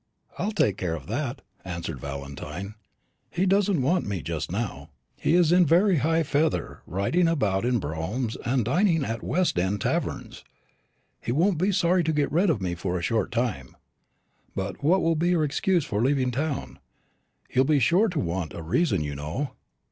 [0.39, 2.73] "I'll take care of that," answered Valentine;
[3.29, 4.89] "he doesn't want me just now.
[5.15, 10.43] He's in very high feather, riding about in broughams and dining at West end taverns.
[11.21, 13.77] He won't be sorry to get rid of me for a short time."
[14.55, 16.79] "But what'll be your excuse for leaving town?
[17.47, 19.51] He'll be sure to want a reason, you know."